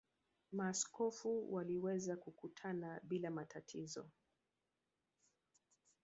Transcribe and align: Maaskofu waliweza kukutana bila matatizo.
Maaskofu 0.51 1.53
waliweza 1.53 2.15
kukutana 2.17 2.99
bila 3.03 3.31
matatizo. 3.31 4.09